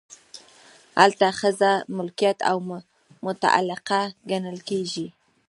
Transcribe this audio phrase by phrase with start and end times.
[0.99, 2.57] هلته ښځه ملکیت او
[3.25, 5.07] متعلقه ګڼل کیږي.